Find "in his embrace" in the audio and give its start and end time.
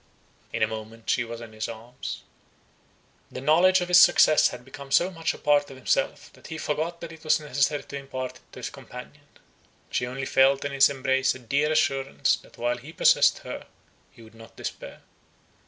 10.65-11.35